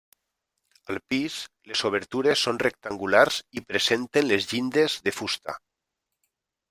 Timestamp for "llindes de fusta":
4.55-5.59